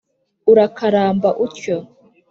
[0.51, 1.77] urakaramba utyo.